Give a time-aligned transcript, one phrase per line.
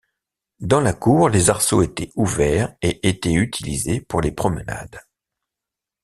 [0.61, 4.99] Dans la cour, les arceaux étaient ouverts et étaient utilisés pour les promenades.